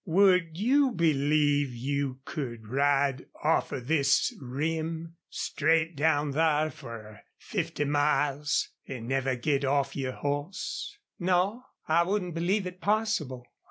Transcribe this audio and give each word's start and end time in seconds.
Would 0.05 0.57
you 0.57 0.93
believe 0.93 1.75
you 1.75 2.21
could 2.25 2.67
ride 2.67 3.27
offer 3.43 3.79
this 3.79 4.33
rim, 4.41 5.17
straight 5.29 5.95
down 5.95 6.33
thar 6.33 6.71
fer 6.71 7.21
fifty 7.37 7.83
miles, 7.85 8.69
an' 8.87 9.07
never 9.07 9.35
git 9.35 9.63
off 9.63 9.95
your 9.95 10.13
hoss?" 10.13 10.97
"No, 11.19 11.65
I 11.87 12.01
wouldn't 12.01 12.33
believe 12.33 12.65
it 12.65 12.81
possible." 12.81 13.45